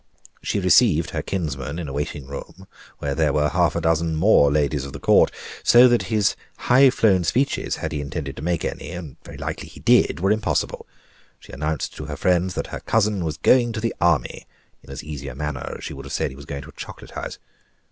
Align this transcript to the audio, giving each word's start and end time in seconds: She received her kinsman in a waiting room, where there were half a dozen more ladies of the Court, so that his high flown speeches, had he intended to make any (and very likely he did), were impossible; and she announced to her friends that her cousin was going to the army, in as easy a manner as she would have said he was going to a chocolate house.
She 0.41 0.59
received 0.59 1.11
her 1.11 1.21
kinsman 1.21 1.77
in 1.77 1.87
a 1.87 1.93
waiting 1.93 2.25
room, 2.25 2.65
where 2.97 3.13
there 3.13 3.31
were 3.31 3.49
half 3.49 3.75
a 3.75 3.81
dozen 3.81 4.15
more 4.15 4.51
ladies 4.51 4.83
of 4.83 4.93
the 4.93 4.99
Court, 4.99 5.31
so 5.61 5.87
that 5.87 6.07
his 6.09 6.35
high 6.57 6.89
flown 6.89 7.23
speeches, 7.23 7.75
had 7.75 7.91
he 7.91 8.01
intended 8.01 8.35
to 8.37 8.41
make 8.41 8.65
any 8.65 8.89
(and 8.89 9.17
very 9.23 9.37
likely 9.37 9.67
he 9.69 9.79
did), 9.79 10.19
were 10.19 10.31
impossible; 10.31 10.87
and 10.87 11.43
she 11.45 11.51
announced 11.53 11.95
to 11.97 12.05
her 12.05 12.17
friends 12.17 12.55
that 12.55 12.65
her 12.73 12.79
cousin 12.79 13.23
was 13.23 13.37
going 13.37 13.73
to 13.73 13.79
the 13.79 13.93
army, 14.01 14.47
in 14.81 14.89
as 14.89 15.03
easy 15.03 15.27
a 15.27 15.35
manner 15.35 15.75
as 15.77 15.83
she 15.83 15.93
would 15.93 16.05
have 16.07 16.13
said 16.13 16.31
he 16.31 16.35
was 16.35 16.45
going 16.45 16.63
to 16.63 16.69
a 16.69 16.75
chocolate 16.75 17.11
house. 17.11 17.37